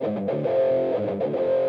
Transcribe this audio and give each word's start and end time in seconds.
Super 0.00 0.20
cool 0.20 0.42
radio. 0.44 1.67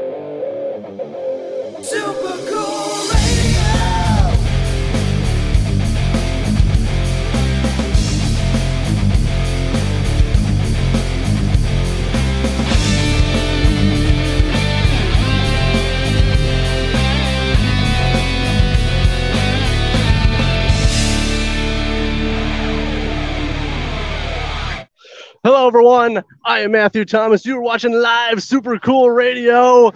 Hello, 25.51 25.65
everyone. 25.65 26.23
I 26.45 26.59
am 26.59 26.73
Matthew 26.73 27.05
Thomas. 27.05 27.43
You 27.43 27.57
are 27.57 27.61
watching 27.61 27.91
live 27.91 28.43
Super 28.43 28.77
Cool 28.77 29.09
Radio. 29.09 29.91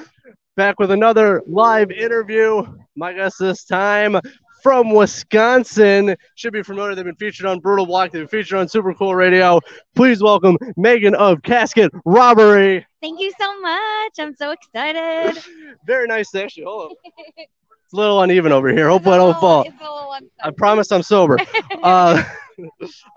Back 0.55 0.79
with 0.79 0.89
another 0.89 1.43
live 1.45 1.91
interview. 1.91 2.65
My 2.95 3.13
guest 3.13 3.35
this 3.37 3.63
time 3.63 4.19
from 4.63 4.89
Wisconsin. 4.89 6.15
Should 6.33 6.53
be 6.53 6.63
familiar. 6.63 6.95
They've 6.95 7.05
been 7.05 7.13
featured 7.17 7.45
on 7.45 7.59
Brutal 7.59 7.85
Block. 7.85 8.09
They've 8.09 8.21
been 8.27 8.27
featured 8.29 8.57
on 8.57 8.67
Super 8.67 8.95
Cool 8.95 9.13
Radio. 9.13 9.59
Please 9.93 10.23
welcome 10.23 10.57
Megan 10.75 11.13
of 11.13 11.43
Casket 11.43 11.91
Robbery. 12.03 12.83
Thank 12.99 13.21
you 13.21 13.31
so 13.39 13.59
much. 13.61 14.13
I'm 14.17 14.35
so 14.35 14.49
excited. 14.49 15.39
Very 15.85 16.07
nice 16.07 16.31
to 16.31 16.43
actually. 16.43 16.63
Hold 16.63 16.89
on. 16.89 17.13
It's 17.37 17.93
a 17.93 17.95
little 17.95 18.23
uneven 18.23 18.51
over 18.51 18.69
here. 18.69 18.89
Hopefully, 18.89 19.13
I 19.13 19.17
don't 19.19 19.39
fall. 19.39 19.61
It's 19.61 19.75
a 19.79 19.83
little 19.83 20.17
I 20.43 20.49
promise 20.49 20.91
I'm 20.91 21.03
sober. 21.03 21.37
Uh, 21.83 22.23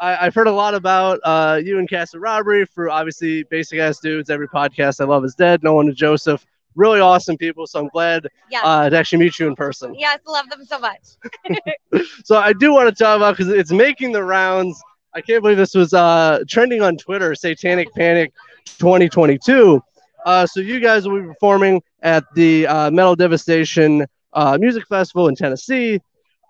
I, 0.00 0.26
I've 0.26 0.34
heard 0.34 0.46
a 0.46 0.52
lot 0.52 0.74
about 0.74 1.20
uh, 1.24 1.60
you 1.62 1.78
and 1.78 1.88
Casket 1.88 2.20
Robbery 2.20 2.64
for 2.66 2.90
obviously 2.90 3.45
Basic 3.45 3.78
Ass 3.78 3.98
Dudes. 4.00 4.30
Every 4.30 4.48
podcast 4.48 5.00
I 5.00 5.04
love 5.04 5.24
is 5.24 5.34
dead. 5.34 5.62
No 5.62 5.74
one 5.74 5.86
to 5.86 5.92
Joseph. 5.92 6.45
Really 6.74 7.00
awesome 7.00 7.36
people. 7.38 7.66
So 7.66 7.80
I'm 7.80 7.88
glad 7.88 8.26
yeah. 8.50 8.60
uh, 8.62 8.90
to 8.90 8.96
actually 8.96 9.18
meet 9.18 9.38
you 9.38 9.46
in 9.46 9.54
person. 9.56 9.95
yes, 9.95 10.20
love 10.26 10.48
them 10.51 10.65
so 10.65 10.78
much. 10.78 11.01
So 12.24 12.37
I 12.37 12.52
do 12.52 12.73
want 12.73 12.95
to 12.95 13.04
talk 13.04 13.16
about 13.16 13.37
because 13.37 13.52
it's 13.52 13.73
making 13.73 14.12
the 14.12 14.23
rounds. 14.23 14.82
I 15.15 15.20
can't 15.20 15.43
believe 15.43 15.56
this 15.56 15.74
was 15.74 15.95
uh, 15.95 16.40
trending 16.48 16.82
on 16.82 16.96
Twitter. 16.96 17.34
Satanic 17.34 17.93
Panic 17.95 18.32
2022. 18.78 19.80
Uh, 20.26 20.45
so 20.45 20.60
you 20.60 20.80
guys 20.80 21.09
will 21.09 21.21
be 21.21 21.26
performing 21.26 21.80
at 22.02 22.24
the 22.34 22.66
uh, 22.66 22.90
Metal 22.90 23.15
Devastation 23.15 24.04
uh, 24.32 24.59
Music 24.60 24.87
Festival 24.88 25.28
in 25.28 25.37
Tennessee. 25.37 26.00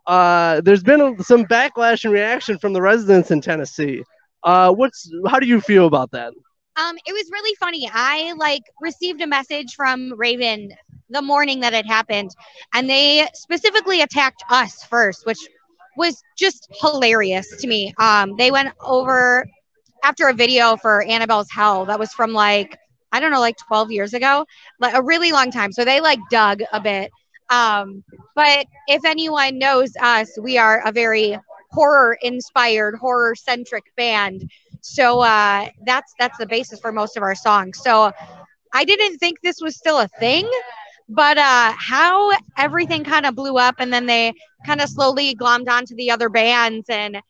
Uh, 0.07 0.61
there's 0.61 0.83
been 0.83 1.01
a, 1.01 1.23
some 1.23 1.45
backlash 1.45 2.05
and 2.05 2.13
reaction 2.13 2.59
from 2.59 2.73
the 2.73 2.81
residents 2.81 3.31
in 3.31 3.41
Tennessee. 3.41 4.03
Uh, 4.43 4.73
what's 4.73 5.11
how 5.27 5.39
do 5.39 5.47
you 5.47 5.61
feel 5.61 5.87
about 5.87 6.11
that? 6.13 6.33
Um, 6.77 6.97
it 7.07 7.13
was 7.13 7.29
really 7.33 7.55
funny. 7.57 7.91
I 7.93 8.35
like 8.35 8.63
received 8.81 9.21
a 9.23 9.27
message 9.27 9.75
from 9.75 10.13
Raven 10.17 10.71
the 11.09 11.23
morning 11.23 11.61
that 11.61 11.73
it 11.73 11.87
happened, 11.87 12.31
and 12.75 12.89
they 12.89 13.27
specifically 13.35 14.03
attacked 14.03 14.45
us 14.51 14.85
first, 14.85 15.27
which 15.27 15.39
was 15.97 16.23
just 16.37 16.69
hilarious 16.81 17.57
to 17.57 17.67
me. 17.67 17.95
Um, 17.99 18.37
they 18.37 18.51
went 18.51 18.75
over 18.81 19.47
after 20.05 20.29
a 20.29 20.35
video 20.35 20.77
for 20.77 21.03
Annabelle's 21.03 21.51
Hell 21.51 21.87
that 21.87 21.99
was 21.99 22.13
from 22.13 22.33
like 22.33 22.77
I 23.13 23.21
don't 23.21 23.31
know, 23.31 23.41
like 23.41 23.57
12 23.57 23.93
years 23.93 24.15
ago, 24.15 24.45
like 24.79 24.95
a 24.95 25.03
really 25.03 25.33
long 25.33 25.51
time. 25.51 25.73
So 25.73 25.85
they 25.85 26.01
like 26.01 26.19
dug 26.31 26.61
a 26.73 26.81
bit. 26.81 27.11
Um, 27.49 28.03
but 28.35 28.67
if 28.89 29.05
anyone 29.05 29.59
knows 29.59 29.93
us, 30.01 30.39
we 30.39 30.59
are 30.59 30.83
a 30.87 30.93
very 30.93 31.39
horror 31.71 32.17
inspired, 32.23 32.97
horror 32.97 33.35
centric 33.35 33.85
band. 33.97 34.51
So 34.81 35.21
uh, 35.21 35.69
that's 35.85 36.15
that's 36.19 36.39
the 36.39 36.47
basis 36.47 36.81
for 36.81 36.93
most 36.93 37.17
of 37.17 37.23
our 37.23 37.35
songs. 37.35 37.81
So 37.83 38.13
I 38.73 38.85
didn't 38.85 39.19
think 39.19 39.41
this 39.41 39.61
was 39.61 39.77
still 39.77 39.99
a 40.01 40.09
thing, 40.09 40.49
but 41.09 41.39
uh, 41.39 41.73
how 41.77 42.33
everything 42.57 43.05
kind 43.05 43.27
of 43.27 43.35
blew 43.35 43.59
up, 43.59 43.77
and 43.79 43.93
then 43.93 44.07
they 44.07 44.33
kind 44.65 44.81
of 44.81 44.89
slowly 44.89 45.35
glommed 45.35 45.69
onto 45.69 45.95
the 45.97 46.11
other 46.11 46.29
bands 46.29 46.89
and 46.89 47.21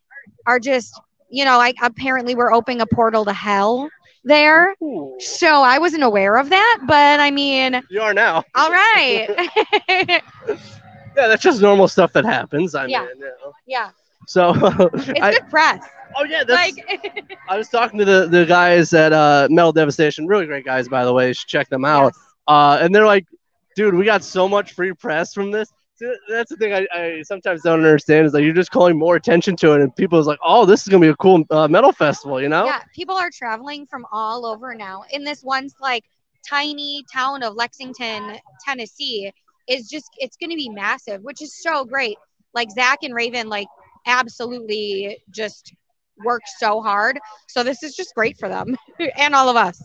are 0.47 0.59
just, 0.59 1.01
you 1.31 1.45
know, 1.45 1.59
I 1.59 1.73
apparently 1.83 2.35
we're 2.35 2.53
opening 2.53 2.81
a 2.81 2.87
portal 2.87 3.25
to 3.25 3.33
hell 3.33 3.89
there. 4.27 4.75
So 5.21 5.63
I 5.63 5.79
wasn't 5.79 6.03
aware 6.05 6.37
of 6.37 6.51
that, 6.51 6.81
but 6.87 7.21
I 7.21 7.31
mean, 7.31 7.81
You 7.91 8.03
are 8.03 8.15
now. 8.15 8.45
all 8.55 8.71
right. 8.71 9.51
Yeah, 11.17 11.29
that's 11.29 11.43
just 11.43 11.63
normal 11.63 11.89
stuff 11.89 12.13
that 12.13 12.25
happens. 12.27 12.75
I 12.75 12.87
Yeah. 12.87 13.01
mean, 13.01 13.09
you 13.19 13.25
know. 13.25 13.53
yeah, 13.67 13.91
So, 14.27 14.51
it's 14.95 15.21
I, 15.21 15.33
good 15.33 15.49
press. 15.49 15.83
oh 16.17 16.25
yeah, 16.25 16.45
that's. 16.45 16.77
Like, 16.77 17.39
I 17.49 17.57
was 17.57 17.69
talking 17.69 17.99
to 17.99 18.05
the, 18.05 18.27
the 18.29 18.45
guys 18.45 18.93
at 18.93 19.13
uh, 19.13 19.49
Metal 19.51 19.73
Devastation, 19.73 20.27
really 20.27 20.47
great 20.47 20.65
guys, 20.65 20.89
by 20.89 21.05
the 21.05 21.13
way. 21.13 21.29
You 21.29 21.35
should 21.35 21.49
check 21.49 21.69
them 21.71 21.85
out. 21.85 22.13
yes. 22.15 22.19
Uh, 22.47 22.79
and 22.81 22.95
they're 22.95 23.07
like, 23.07 23.27
dude, 23.77 23.95
we 23.95 24.05
got 24.05 24.23
so 24.23 24.49
much 24.49 24.73
free 24.75 24.93
press 24.93 25.33
from 25.33 25.51
this. 25.51 25.73
So 25.97 26.15
That's 26.29 26.51
the 26.51 26.57
thing 26.57 26.75
I, 26.75 26.87
I 26.95 27.23
sometimes 27.23 27.63
don't 27.63 27.79
understand 27.79 28.27
is 28.27 28.35
like 28.35 28.45
you're 28.45 28.53
just 28.53 28.71
calling 28.71 28.99
more 28.99 29.17
attention 29.17 29.57
to 29.57 29.73
it, 29.73 29.81
and 29.81 29.95
people 29.97 30.19
is 30.19 30.27
like, 30.27 30.39
oh, 30.45 30.67
this 30.67 30.83
is 30.83 30.89
gonna 30.89 31.01
be 31.01 31.09
a 31.09 31.17
cool 31.17 31.43
uh, 31.51 31.69
metal 31.69 31.93
festival, 31.93 32.41
you 32.41 32.51
know? 32.51 32.67
Yeah, 32.67 32.83
people 32.95 33.17
are 33.17 33.31
traveling 33.31 33.87
from 33.87 34.05
all 34.13 34.45
over 34.45 34.75
now. 34.75 35.05
In 35.11 35.25
this 35.25 35.43
once 35.43 35.75
like 35.81 36.05
tiny 36.49 37.03
town 37.11 37.43
of 37.43 37.55
Lexington, 37.55 38.39
Tennessee, 38.65 39.33
is 39.69 39.89
just 39.89 40.11
it's 40.19 40.37
to 40.37 40.49
be 40.49 40.69
massive, 40.69 41.23
which 41.23 41.41
is 41.41 41.61
so 41.63 41.85
great. 41.85 42.19
Like 42.53 42.71
Zach 42.71 42.99
and 43.03 43.15
Raven, 43.15 43.49
like 43.49 43.69
absolutely 44.07 45.19
just 45.31 45.75
work 46.25 46.43
so 46.59 46.83
hard. 46.83 47.19
So 47.49 47.63
this 47.63 47.83
is 47.83 47.95
just 47.95 48.15
great 48.15 48.39
for 48.39 48.49
them 48.49 48.77
and 49.19 49.35
all 49.35 49.49
of 49.49 49.57
us. 49.57 49.83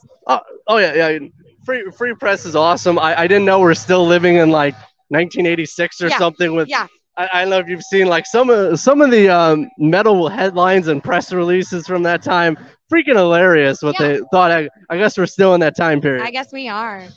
Oh 0.67 0.77
yeah, 0.77 0.93
yeah. 0.93 1.19
Free 1.65 1.89
free 1.91 2.15
press 2.15 2.45
is 2.45 2.55
awesome. 2.55 2.99
I, 2.99 3.21
I 3.21 3.27
didn't 3.27 3.45
know 3.45 3.59
we're 3.59 3.75
still 3.75 4.05
living 4.05 4.35
in 4.35 4.49
like 4.49 4.75
1986 5.11 6.01
or 6.01 6.07
Yeah, 6.07 6.17
something 6.17 6.55
with 6.55 6.67
yeah. 6.69 6.87
I, 7.17 7.29
I 7.33 7.41
don't 7.41 7.49
know 7.49 7.59
if 7.59 7.67
you've 7.67 7.83
seen 7.83 8.07
like 8.07 8.25
some 8.25 8.49
of 8.49 8.79
some 8.79 9.01
of 9.01 9.11
the 9.11 9.29
um, 9.29 9.69
metal 9.77 10.29
headlines 10.29 10.87
and 10.87 11.03
press 11.03 11.31
releases 11.33 11.85
from 11.85 12.03
that 12.03 12.23
time. 12.23 12.57
Freaking 12.91 13.15
hilarious 13.15 13.81
what 13.81 13.99
Yeah. 13.99 14.07
they 14.07 14.21
thought. 14.31 14.51
I, 14.51 14.69
I 14.89 14.97
guess 14.97 15.17
we're 15.17 15.25
still 15.25 15.53
in 15.53 15.59
that 15.61 15.75
time 15.75 16.01
period. 16.01 16.23
I 16.23 16.31
guess 16.31 16.51
we 16.51 16.67
are. 16.67 17.07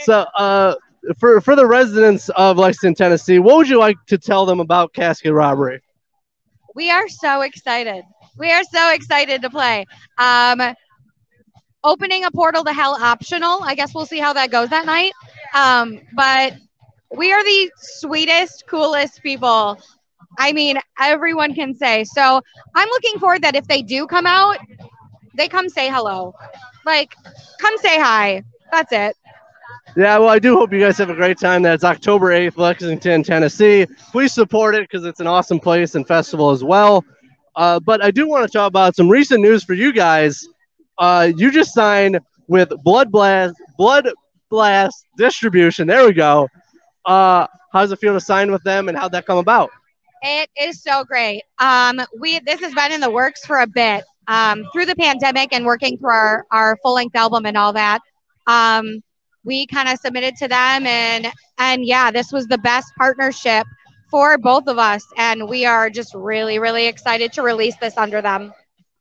so, 0.00 0.24
uh, 0.36 0.74
for 1.18 1.40
for 1.40 1.54
the 1.56 1.66
residents 1.66 2.28
of 2.30 2.58
Lexington, 2.58 2.94
Tennessee, 2.94 3.38
what 3.38 3.56
would 3.56 3.68
you 3.68 3.78
like 3.78 3.96
to 4.06 4.18
tell 4.18 4.46
them 4.46 4.60
about 4.60 4.92
casket 4.92 5.32
robbery? 5.32 5.80
We 6.74 6.90
are 6.90 7.08
so 7.08 7.42
excited. 7.42 8.04
We 8.36 8.50
are 8.50 8.64
so 8.64 8.92
excited 8.92 9.42
to 9.42 9.50
play. 9.50 9.84
Um, 10.18 10.60
opening 11.84 12.24
a 12.24 12.30
portal 12.30 12.64
to 12.64 12.72
hell 12.72 12.96
optional. 13.00 13.62
I 13.62 13.74
guess 13.74 13.94
we'll 13.94 14.06
see 14.06 14.18
how 14.18 14.32
that 14.32 14.50
goes 14.50 14.70
that 14.70 14.86
night. 14.86 15.12
Um, 15.54 16.00
but 16.14 16.54
we 17.16 17.32
are 17.32 17.42
the 17.44 17.70
sweetest, 17.76 18.64
coolest 18.66 19.22
people. 19.22 19.78
I 20.38 20.52
mean, 20.52 20.78
everyone 21.00 21.54
can 21.54 21.74
say. 21.74 22.04
So 22.04 22.40
I'm 22.74 22.88
looking 22.88 23.18
forward 23.18 23.42
that 23.42 23.54
if 23.54 23.66
they 23.66 23.82
do 23.82 24.06
come 24.06 24.26
out, 24.26 24.58
they 25.36 25.48
come 25.48 25.68
say 25.68 25.88
hello. 25.88 26.34
Like, 26.84 27.14
come 27.58 27.76
say 27.78 28.00
hi. 28.00 28.42
That's 28.70 28.92
it. 28.92 29.16
Yeah, 29.96 30.18
well, 30.18 30.28
I 30.28 30.38
do 30.38 30.56
hope 30.56 30.72
you 30.72 30.80
guys 30.80 30.98
have 30.98 31.10
a 31.10 31.14
great 31.14 31.38
time. 31.38 31.62
That's 31.62 31.84
October 31.84 32.30
8th, 32.30 32.56
Lexington, 32.56 33.22
Tennessee. 33.22 33.86
Please 34.10 34.32
support 34.32 34.74
it 34.74 34.88
because 34.88 35.04
it's 35.04 35.20
an 35.20 35.26
awesome 35.26 35.60
place 35.60 35.94
and 35.94 36.06
festival 36.06 36.50
as 36.50 36.64
well. 36.64 37.04
Uh, 37.54 37.78
but 37.78 38.02
I 38.02 38.10
do 38.10 38.26
want 38.26 38.44
to 38.44 38.52
talk 38.52 38.66
about 38.66 38.96
some 38.96 39.08
recent 39.08 39.40
news 39.40 39.62
for 39.62 39.74
you 39.74 39.92
guys. 39.92 40.48
Uh, 40.98 41.30
you 41.36 41.52
just 41.52 41.72
signed 41.72 42.18
with 42.48 42.70
Blood 42.82 43.12
Blast, 43.12 43.54
Blood 43.78 44.08
Blast 44.50 45.06
Distribution. 45.16 45.86
There 45.86 46.06
we 46.06 46.12
go. 46.12 46.48
Uh, 47.06 47.46
how 47.72 47.80
does 47.80 47.92
it 47.92 47.98
feel 47.98 48.14
to 48.14 48.20
sign 48.20 48.50
with 48.50 48.62
them, 48.62 48.88
and 48.88 48.96
how'd 48.96 49.12
that 49.12 49.26
come 49.26 49.38
about? 49.38 49.70
It 50.22 50.48
is 50.58 50.82
so 50.82 51.04
great. 51.04 51.42
Um, 51.58 52.00
we 52.18 52.38
this 52.40 52.60
has 52.60 52.74
been 52.74 52.92
in 52.92 53.00
the 53.00 53.10
works 53.10 53.44
for 53.44 53.60
a 53.60 53.66
bit. 53.66 54.04
Um, 54.26 54.64
through 54.72 54.86
the 54.86 54.96
pandemic 54.96 55.52
and 55.52 55.66
working 55.66 55.98
through 55.98 56.08
our, 56.08 56.46
our 56.50 56.78
full 56.82 56.94
length 56.94 57.14
album 57.14 57.44
and 57.44 57.58
all 57.58 57.74
that. 57.74 58.00
Um, 58.46 59.02
we 59.44 59.66
kind 59.66 59.88
of 59.88 59.98
submitted 59.98 60.36
to 60.36 60.48
them 60.48 60.86
and 60.86 61.30
and 61.58 61.84
yeah, 61.84 62.10
this 62.10 62.32
was 62.32 62.46
the 62.46 62.58
best 62.58 62.90
partnership 62.96 63.66
for 64.10 64.38
both 64.38 64.66
of 64.66 64.78
us, 64.78 65.04
and 65.18 65.48
we 65.48 65.66
are 65.66 65.90
just 65.90 66.14
really 66.14 66.58
really 66.58 66.86
excited 66.86 67.32
to 67.34 67.42
release 67.42 67.76
this 67.76 67.98
under 67.98 68.22
them. 68.22 68.52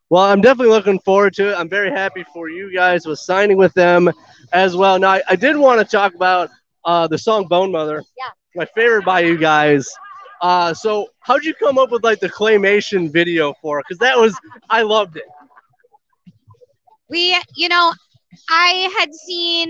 Well, 0.09 0.23
I'm 0.23 0.41
definitely 0.41 0.73
looking 0.73 0.99
forward 0.99 1.33
to 1.35 1.51
it. 1.51 1.55
I'm 1.55 1.69
very 1.69 1.89
happy 1.89 2.25
for 2.33 2.49
you 2.49 2.73
guys 2.73 3.05
with 3.05 3.19
signing 3.19 3.57
with 3.57 3.73
them 3.73 4.11
as 4.51 4.75
well. 4.75 4.99
Now, 4.99 5.11
I, 5.11 5.21
I 5.29 5.35
did 5.35 5.55
want 5.55 5.79
to 5.79 5.85
talk 5.85 6.13
about 6.13 6.49
uh, 6.85 7.07
the 7.07 7.17
song 7.17 7.47
Bone 7.47 7.71
Mother. 7.71 8.03
Yeah. 8.17 8.29
My 8.55 8.65
favorite 8.65 9.05
by 9.05 9.21
you 9.21 9.37
guys. 9.37 9.87
Uh, 10.41 10.73
so, 10.73 11.07
how'd 11.21 11.43
you 11.43 11.53
come 11.53 11.77
up 11.77 11.91
with 11.91 12.03
like 12.03 12.19
the 12.19 12.29
claymation 12.29 13.11
video 13.11 13.53
for 13.61 13.79
it? 13.79 13.85
Because 13.87 13.99
that 13.99 14.17
was, 14.17 14.37
I 14.69 14.81
loved 14.83 15.17
it. 15.17 15.25
we 17.09 17.37
you 17.55 17.67
know 17.69 17.93
i 18.49 18.89
had 18.97 19.13
seen 19.13 19.69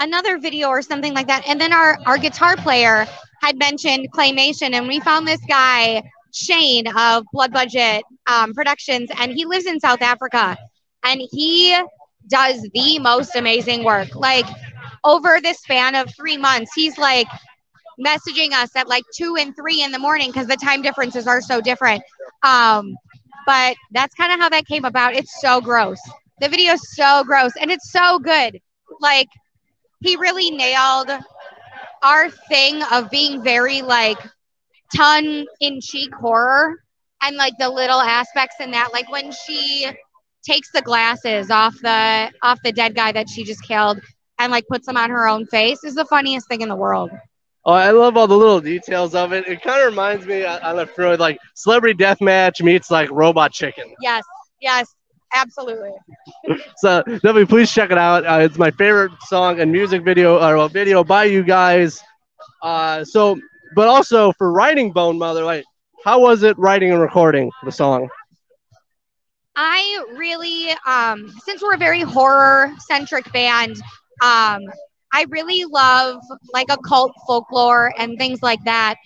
another 0.00 0.38
video 0.38 0.68
or 0.68 0.82
something 0.82 1.14
like 1.14 1.26
that 1.26 1.42
and 1.46 1.60
then 1.60 1.72
our 1.72 1.98
our 2.06 2.18
guitar 2.18 2.56
player 2.56 3.06
had 3.42 3.56
mentioned 3.58 4.08
claymation 4.12 4.72
and 4.74 4.86
we 4.88 5.00
found 5.00 5.26
this 5.26 5.40
guy 5.48 6.02
shane 6.32 6.86
of 6.96 7.24
blood 7.32 7.52
budget 7.52 8.02
um, 8.26 8.52
productions 8.54 9.10
and 9.18 9.32
he 9.32 9.44
lives 9.44 9.66
in 9.66 9.78
south 9.80 10.02
africa 10.02 10.56
and 11.04 11.20
he 11.32 11.76
does 12.28 12.66
the 12.74 12.98
most 12.98 13.36
amazing 13.36 13.84
work. 13.84 14.14
Like 14.14 14.46
over 15.04 15.40
this 15.42 15.58
span 15.58 15.94
of 15.94 16.12
three 16.14 16.36
months, 16.36 16.72
he's 16.74 16.98
like 16.98 17.28
messaging 18.04 18.52
us 18.52 18.74
at 18.74 18.88
like 18.88 19.04
two 19.14 19.36
and 19.38 19.54
three 19.54 19.82
in 19.82 19.92
the 19.92 19.98
morning 19.98 20.30
because 20.30 20.46
the 20.46 20.56
time 20.56 20.82
differences 20.82 21.26
are 21.26 21.40
so 21.40 21.60
different. 21.60 22.02
Um, 22.42 22.96
but 23.46 23.76
that's 23.92 24.14
kind 24.14 24.32
of 24.32 24.40
how 24.40 24.48
that 24.48 24.66
came 24.66 24.84
about. 24.84 25.14
It's 25.14 25.40
so 25.40 25.60
gross. 25.60 26.00
The 26.40 26.48
video 26.48 26.72
is 26.72 26.94
so 26.94 27.22
gross 27.24 27.52
and 27.60 27.70
it's 27.70 27.92
so 27.92 28.18
good. 28.18 28.58
Like 29.00 29.28
he 30.00 30.16
really 30.16 30.50
nailed 30.50 31.10
our 32.02 32.30
thing 32.30 32.82
of 32.92 33.10
being 33.10 33.42
very 33.42 33.82
like 33.82 34.18
tongue 34.94 35.46
in 35.60 35.80
cheek 35.80 36.14
horror 36.14 36.76
and 37.22 37.36
like 37.36 37.54
the 37.58 37.68
little 37.68 38.00
aspects 38.00 38.56
in 38.60 38.70
that 38.72 38.92
like 38.92 39.10
when 39.10 39.32
she 39.32 39.86
takes 40.44 40.70
the 40.72 40.82
glasses 40.82 41.50
off 41.50 41.74
the 41.82 42.30
off 42.42 42.58
the 42.62 42.72
dead 42.72 42.94
guy 42.94 43.12
that 43.12 43.28
she 43.28 43.44
just 43.44 43.62
killed 43.66 44.00
and 44.38 44.50
like 44.52 44.66
puts 44.66 44.86
them 44.86 44.96
on 44.96 45.10
her 45.10 45.26
own 45.28 45.46
face 45.46 45.84
is 45.84 45.94
the 45.94 46.04
funniest 46.06 46.48
thing 46.48 46.60
in 46.60 46.68
the 46.68 46.76
world 46.76 47.10
Oh, 47.66 47.72
I 47.72 47.90
love 47.90 48.16
all 48.16 48.26
the 48.26 48.36
little 48.36 48.60
details 48.60 49.14
of 49.14 49.32
it. 49.32 49.46
It 49.48 49.62
kind 49.62 49.80
of 49.80 49.86
reminds 49.88 50.26
me 50.26 50.44
on 50.44 50.60
on 50.62 50.76
the 50.76 50.86
throw 50.86 51.14
like 51.14 51.38
Celebrity 51.54 51.96
Deathmatch 52.02 52.62
meets 52.62 52.90
like 52.90 53.10
Robot 53.10 53.52
Chicken. 53.52 53.94
yes 54.00 54.22
yes 54.60 54.94
absolutely 55.34 55.90
So 56.76 57.02
definitely, 57.02 57.46
please 57.46 57.70
check 57.72 57.90
it 57.90 57.98
out. 57.98 58.24
Uh, 58.26 58.40
it's 58.40 58.58
my 58.58 58.70
favorite 58.70 59.12
song 59.22 59.60
and 59.60 59.70
music 59.72 60.02
video 60.04 60.36
or 60.36 60.56
well, 60.56 60.68
video 60.68 61.02
by 61.04 61.24
you 61.24 61.42
guys. 61.42 62.00
Uh, 62.62 63.04
so, 63.04 63.38
but 63.74 63.88
also 63.88 64.32
for 64.32 64.52
writing 64.52 64.92
Bone 64.92 65.18
Mother, 65.18 65.44
like, 65.44 65.64
how 66.04 66.20
was 66.20 66.42
it 66.42 66.58
writing 66.58 66.92
and 66.92 67.00
recording 67.00 67.50
the 67.64 67.72
song? 67.72 68.08
I 69.56 70.04
really, 70.16 70.70
um, 70.86 71.32
since 71.44 71.62
we're 71.62 71.74
a 71.74 71.78
very 71.78 72.00
horror 72.02 72.72
centric 72.78 73.30
band, 73.32 73.76
um, 74.22 74.60
I 75.12 75.26
really 75.28 75.64
love 75.64 76.20
like 76.52 76.66
occult 76.70 77.12
folklore 77.26 77.92
and 77.98 78.18
things 78.18 78.42
like 78.42 78.62
that. 78.64 78.96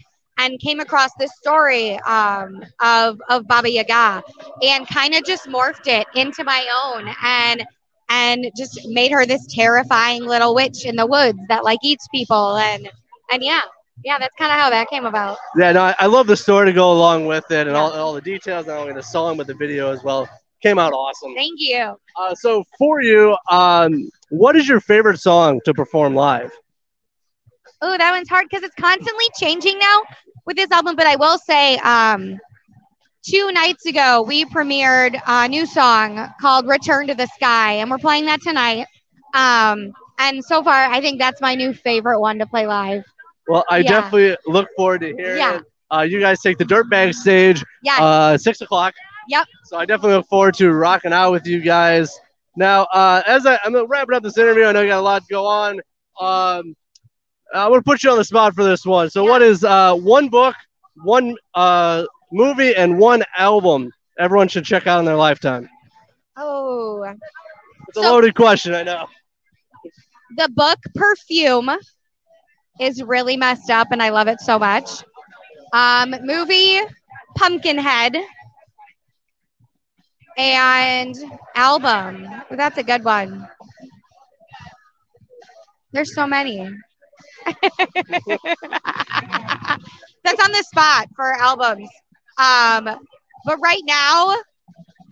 And 0.40 0.60
came 0.60 0.78
across 0.78 1.10
this 1.19 1.32
story 1.37 1.99
um, 2.00 2.64
of 2.81 3.20
of 3.28 3.49
Baba 3.49 3.69
Yaga, 3.69 4.22
and 4.62 4.87
kind 4.87 5.14
of 5.16 5.25
just 5.25 5.49
morphed 5.49 5.88
it 5.88 6.06
into 6.14 6.44
my 6.44 6.64
own, 6.84 7.12
and 7.25 7.66
and 8.08 8.50
just 8.56 8.87
made 8.87 9.10
her 9.10 9.26
this 9.26 9.44
terrifying 9.49 10.22
little 10.22 10.55
witch 10.55 10.87
in 10.87 10.94
the 10.94 11.06
woods 11.06 11.40
that 11.49 11.64
like 11.64 11.81
eats 11.82 12.06
people, 12.14 12.56
and 12.56 12.88
and 13.32 13.43
yeah, 13.43 13.62
yeah, 14.04 14.19
that's 14.19 14.34
kind 14.37 14.52
of 14.52 14.58
how 14.58 14.70
that 14.70 14.88
came 14.88 15.06
about. 15.06 15.38
Yeah, 15.56 15.72
no, 15.72 15.82
I, 15.82 15.94
I 15.99 16.06
love 16.06 16.26
the 16.26 16.37
story 16.37 16.66
to 16.66 16.72
go 16.72 16.93
along 16.93 17.26
with 17.26 17.50
it 17.50 17.66
and 17.66 17.76
all, 17.76 17.90
all 17.93 18.12
the 18.12 18.20
details, 18.20 18.66
not 18.66 18.78
only 18.78 18.93
the 18.93 19.02
song 19.02 19.37
but 19.37 19.46
the 19.46 19.54
video 19.54 19.90
as 19.90 20.02
well. 20.04 20.28
Came 20.62 20.78
out 20.78 20.93
awesome. 20.93 21.34
Thank 21.34 21.58
you. 21.58 21.96
Uh, 22.16 22.34
so 22.34 22.64
for 22.78 23.00
you, 23.00 23.37
um, 23.50 24.08
what 24.30 24.56
is 24.56 24.69
your 24.69 24.80
favorite 24.80 25.19
song 25.20 25.60
to 25.64 25.75
perform 25.75 26.14
live? 26.14 26.50
Oh, 27.80 27.96
that 27.96 28.10
one's 28.10 28.28
hard 28.28 28.46
because 28.50 28.62
it's 28.64 28.75
constantly 28.75 29.25
changing 29.38 29.78
now 29.78 30.02
with 30.46 30.56
this 30.56 30.70
album. 30.70 30.96
But 30.96 31.06
I 31.06 31.16
will 31.16 31.38
say, 31.38 31.76
um, 31.78 32.38
two 33.25 33.50
nights 33.52 33.86
ago 33.86 34.22
we 34.26 34.44
premiered 34.44 35.20
a 35.26 35.48
new 35.48 35.66
song 35.66 36.28
called 36.40 36.66
"Return 36.66 37.06
to 37.08 37.14
the 37.14 37.26
Sky," 37.26 37.75
and 37.75 37.90
we're 37.90 37.98
playing 37.98 38.26
that 38.26 38.40
tonight. 38.42 38.86
Um, 39.34 39.92
and 40.19 40.44
so 40.44 40.62
far, 40.62 40.75
I 40.90 41.00
think 41.00 41.19
that's 41.19 41.40
my 41.40 41.54
new 41.54 41.72
favorite 41.72 42.20
one 42.20 42.38
to 42.38 42.46
play 42.46 42.66
live. 42.66 43.04
Well, 43.48 43.64
I 43.70 43.82
Yeah. 43.82 43.90
definitely 43.90 44.36
look 44.46 44.69
forward 44.76 45.00
to 45.02 45.14
hearing 45.14 45.38
Yeah. 45.38 45.56
it. 45.56 45.62
Uh, 45.90 46.02
you 46.02 46.20
guys 46.20 46.40
take 46.40 46.58
the 46.58 46.64
Dirtbag 46.64 47.14
stage 47.14 47.64
Yeah, 47.82 47.98
uh, 48.00 48.36
six 48.36 48.60
o'clock. 48.60 48.94
Yep. 49.28 49.46
So 49.64 49.76
I 49.78 49.84
definitely 49.86 50.16
look 50.16 50.28
forward 50.28 50.54
to 50.54 50.72
rocking 50.72 51.12
out 51.12 51.32
with 51.32 51.46
you 51.46 51.60
guys. 51.60 52.19
Now, 52.58 52.84
uh, 52.93 53.22
as 53.26 53.46
I, 53.46 53.58
I'm 53.64 53.75
wrapping 53.87 54.16
up 54.16 54.22
this 54.25 54.37
interview, 54.37 54.64
I 54.64 54.72
know 54.72 54.82
you 54.82 54.88
got 54.88 54.99
a 54.99 55.02
lot 55.02 55.22
to 55.22 55.28
go 55.31 55.46
on. 55.46 55.75
Um, 56.20 56.75
I'm 57.55 57.70
gonna 57.70 57.82
put 57.82 58.02
you 58.02 58.10
on 58.10 58.19
the 58.19 58.25
spot 58.25 58.55
for 58.55 58.64
this 58.64 58.84
one. 58.84 59.10
So, 59.10 59.25
Yeah. 59.25 59.31
what 59.31 59.43
is 59.43 59.64
uh, 59.64 59.94
one 59.94 60.28
book, 60.28 60.56
one 61.05 61.37
uh, 61.55 62.05
movie, 62.32 62.75
and 62.75 62.99
one 62.99 63.22
album 63.37 63.90
everyone 64.19 64.49
should 64.49 64.64
check 64.64 64.87
out 64.87 64.99
in 64.99 65.05
their 65.06 65.16
lifetime? 65.16 65.69
oh, 66.37 67.05
It's 67.88 67.96
a 67.99 68.02
loaded 68.02 68.34
question, 68.34 68.75
I 68.75 68.82
know. 68.82 69.06
the 70.37 70.49
book 70.50 70.78
Perfume 70.94 71.70
is 72.81 73.02
really 73.02 73.37
messed 73.37 73.70
up, 73.70 73.88
and 73.93 74.02
I 74.02 74.11
love 74.11 74.28
it 74.28 74.40
so 74.40 74.58
much. 74.58 74.88
Um, 75.72 76.14
movie 76.22 76.81
Pumpkinhead 77.37 78.16
and 80.38 81.17
album. 81.56 82.26
That's 82.50 82.79
a 82.79 82.82
good 82.82 83.05
one. 83.05 83.46
There's 85.93 86.14
so 86.14 86.26
many. 86.26 86.58
That's 87.44 87.61
on 90.44 90.52
the 90.52 90.64
spot 90.67 91.08
for 91.17 91.32
albums. 91.35 91.88
Um, 92.38 92.85
but 93.44 93.58
right 93.61 93.82
now, 93.85 94.37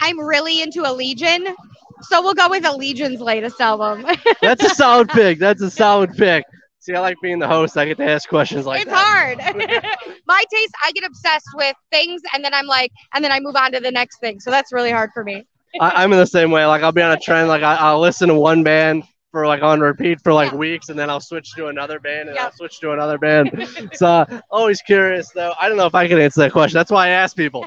I'm 0.01 0.21
really 0.21 0.63
into 0.63 0.83
Allegaeon, 0.83 1.55
so 2.03 2.23
we'll 2.23 2.35
go 2.35 2.49
with 2.49 2.63
Allegaeon's 2.63 3.21
latest 3.21 3.61
album. 3.61 4.07
That's 4.43 4.65
a 4.65 4.71
solid 4.71 5.09
pick. 5.09 5.39
That's 5.39 5.63
a 5.63 5.71
solid 5.71 6.17
pick. 6.17 6.45
See, 6.87 6.95
I 6.95 7.01
like 7.01 7.17
being 7.21 7.41
the 7.41 7.49
host. 7.49 7.77
I 7.77 7.85
get 7.85 7.97
to 7.97 8.05
ask 8.05 8.29
questions 8.29 8.65
like 8.65 8.83
it's 8.83 8.91
that. 8.93 8.97
hard. 8.97 9.39
My 10.27 10.45
taste, 10.53 10.73
I 10.85 10.93
get 10.93 11.03
obsessed 11.05 11.49
with 11.55 11.75
things, 11.91 12.23
and 12.33 12.45
then 12.45 12.55
I'm 12.55 12.67
like, 12.67 12.93
and 13.13 13.25
then 13.25 13.33
I 13.33 13.41
move 13.41 13.57
on 13.57 13.73
to 13.73 13.81
the 13.81 13.91
next 13.91 14.21
thing. 14.21 14.39
So 14.39 14.53
that's 14.53 14.73
really 14.73 14.93
hard 14.93 15.11
for 15.13 15.25
me. 15.25 15.45
I, 15.81 16.05
I'm 16.05 16.13
in 16.13 16.19
the 16.21 16.27
same 16.27 16.53
way. 16.53 16.65
Like 16.65 16.85
I'll 16.85 16.93
be 16.93 17.03
on 17.03 17.11
a 17.11 17.19
trend. 17.19 17.49
Like 17.49 17.65
I, 17.65 17.75
I'll 17.75 17.99
listen 17.99 18.29
to 18.29 18.37
one 18.37 18.63
band 18.63 19.03
for 19.33 19.49
like 19.49 19.63
on 19.65 19.81
repeat 19.81 20.21
for 20.21 20.33
like 20.33 20.53
Yeah. 20.53 20.59
weeks, 20.59 20.89
and 20.89 20.97
then 20.97 21.11
I'll 21.11 21.19
switch 21.19 21.53
to 21.57 21.67
another 21.67 21.99
band, 21.99 22.29
and. 22.29 22.39
I'll 22.39 22.53
switch 22.53 22.79
to 22.79 22.93
another 22.93 23.19
band. 23.19 23.69
so 23.95 24.07
uh, 24.07 24.41
always 24.53 24.81
curious 24.81 25.29
though. 25.31 25.55
I 25.61 25.69
don't 25.69 25.77
know 25.77 25.87
if 25.87 25.95
I 25.97 26.07
can 26.07 26.21
answer 26.21 26.43
that 26.43 26.53
question. 26.53 26.79
That's 26.79 26.93
why 26.93 27.07
I 27.07 27.09
ask 27.09 27.37
people. 27.37 27.67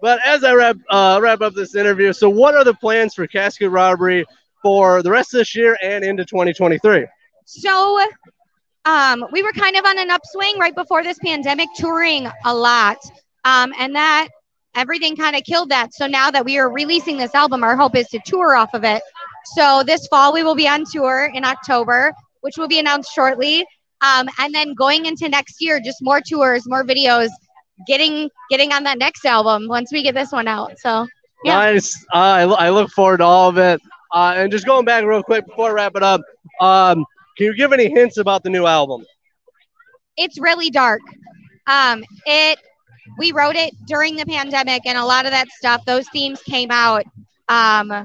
But 0.00 0.24
as 0.24 0.44
I 0.44 0.52
wrap 0.52 0.76
uh, 0.90 1.18
wrap 1.20 1.40
up 1.40 1.54
this 1.54 1.74
interview, 1.74 2.12
so 2.12 2.30
what 2.30 2.54
are 2.54 2.62
the 2.62 2.74
plans 2.74 3.14
for 3.14 3.26
Casket 3.26 3.68
Robbery 3.72 4.24
for 4.62 5.02
the 5.02 5.10
rest 5.10 5.34
of 5.34 5.38
this 5.38 5.56
year 5.56 5.76
and 5.82 6.04
into 6.04 6.24
2023? 6.24 7.04
So, 7.48 8.06
um, 8.84 9.24
we 9.32 9.42
were 9.42 9.52
kind 9.52 9.76
of 9.76 9.84
on 9.86 9.98
an 9.98 10.10
upswing 10.10 10.58
right 10.58 10.74
before 10.74 11.02
this 11.02 11.18
pandemic, 11.18 11.68
touring 11.76 12.28
a 12.44 12.54
lot, 12.54 12.98
um, 13.44 13.72
and 13.78 13.96
that 13.96 14.28
everything 14.74 15.16
kind 15.16 15.34
of 15.34 15.42
killed 15.44 15.70
that. 15.70 15.94
So 15.94 16.06
now 16.06 16.30
that 16.30 16.44
we 16.44 16.58
are 16.58 16.70
releasing 16.70 17.16
this 17.16 17.34
album, 17.34 17.64
our 17.64 17.74
hope 17.74 17.96
is 17.96 18.06
to 18.08 18.20
tour 18.26 18.54
off 18.54 18.74
of 18.74 18.84
it. 18.84 19.02
So 19.56 19.82
this 19.82 20.06
fall 20.08 20.32
we 20.32 20.42
will 20.42 20.54
be 20.54 20.68
on 20.68 20.84
tour 20.90 21.30
in 21.32 21.44
October, 21.44 22.12
which 22.42 22.58
will 22.58 22.68
be 22.68 22.78
announced 22.78 23.12
shortly. 23.14 23.64
Um, 24.02 24.28
and 24.38 24.54
then 24.54 24.74
going 24.74 25.06
into 25.06 25.28
next 25.28 25.56
year, 25.60 25.80
just 25.80 25.98
more 26.02 26.20
tours, 26.20 26.68
more 26.68 26.84
videos, 26.84 27.30
getting 27.86 28.28
getting 28.50 28.72
on 28.72 28.84
that 28.84 28.98
next 28.98 29.24
album 29.24 29.68
once 29.68 29.90
we 29.90 30.02
get 30.02 30.14
this 30.14 30.32
one 30.32 30.48
out. 30.48 30.78
So 30.78 31.06
Yeah. 31.44 31.54
Nice. 31.54 32.04
Uh, 32.12 32.18
I, 32.18 32.42
I 32.42 32.70
look 32.70 32.90
forward 32.90 33.18
to 33.18 33.24
all 33.24 33.48
of 33.48 33.58
it. 33.58 33.80
Uh, 34.12 34.34
and 34.36 34.52
just 34.52 34.66
going 34.66 34.84
back 34.84 35.04
real 35.04 35.22
quick 35.22 35.46
before 35.46 35.70
I 35.70 35.72
wrap 35.72 35.96
it 35.96 36.02
up, 36.02 36.22
um, 36.60 37.04
can 37.38 37.46
you 37.46 37.56
give 37.56 37.72
any 37.72 37.88
hints 37.88 38.18
about 38.18 38.42
the 38.42 38.50
new 38.50 38.66
album? 38.66 39.04
it's 40.20 40.38
really 40.40 40.68
dark. 40.68 41.00
Um, 41.68 42.04
it 42.26 42.58
we 43.18 43.32
wrote 43.32 43.56
it 43.56 43.72
during 43.86 44.16
the 44.16 44.26
pandemic, 44.26 44.84
and 44.84 44.98
a 44.98 45.04
lot 45.04 45.24
of 45.24 45.30
that 45.32 45.48
stuff, 45.50 45.84
those 45.86 46.08
themes 46.10 46.42
came 46.42 46.70
out. 46.70 47.04
Um, 47.48 48.04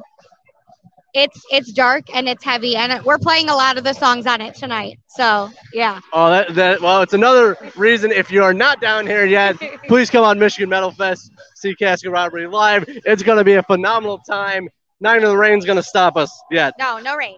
it's 1.15 1.41
it's 1.51 1.71
dark 1.73 2.03
and 2.15 2.27
it's 2.29 2.43
heavy, 2.43 2.75
and 2.75 3.03
we're 3.03 3.17
playing 3.19 3.49
a 3.49 3.55
lot 3.55 3.77
of 3.77 3.83
the 3.83 3.93
songs 3.93 4.25
on 4.27 4.41
it 4.41 4.55
tonight. 4.55 4.99
So 5.07 5.49
yeah, 5.73 5.99
Oh, 6.13 6.29
that, 6.29 6.53
that 6.55 6.81
well, 6.81 7.01
it's 7.01 7.13
another 7.13 7.57
reason. 7.75 8.11
If 8.11 8.31
you 8.31 8.43
are 8.43 8.53
not 8.53 8.79
down 8.81 9.05
here 9.07 9.25
yet, 9.25 9.57
please 9.87 10.09
come 10.09 10.23
on 10.23 10.39
Michigan 10.39 10.69
Metal 10.69 10.91
Fest, 10.91 11.31
see 11.55 11.75
Casket 11.75 12.11
Robbery 12.11 12.47
live. 12.47 12.85
It's 12.87 13.23
going 13.23 13.37
to 13.39 13.43
be 13.43 13.53
a 13.53 13.63
phenomenal 13.63 14.19
time. 14.19 14.69
Not 14.99 15.17
of 15.17 15.23
the 15.23 15.37
rain's 15.37 15.65
going 15.65 15.75
to 15.77 15.83
stop 15.83 16.15
us 16.15 16.31
yet. 16.51 16.73
no, 16.79 16.99
no 16.99 17.15
rain. 17.15 17.37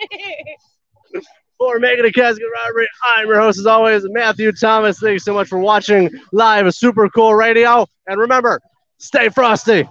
For 1.58 1.78
making 1.78 2.04
a 2.04 2.12
Casket 2.12 2.44
Robbery, 2.64 2.86
I'm 3.16 3.28
your 3.28 3.40
host 3.40 3.58
as 3.58 3.66
always, 3.66 4.04
Matthew 4.10 4.52
Thomas. 4.52 4.98
Thank 4.98 5.14
you 5.14 5.18
so 5.18 5.32
much 5.32 5.48
for 5.48 5.58
watching 5.58 6.10
live. 6.32 6.66
A 6.66 6.72
super 6.72 7.08
cool 7.08 7.34
radio, 7.34 7.86
and 8.06 8.20
remember, 8.20 8.60
stay 8.98 9.30
frosty. 9.30 9.88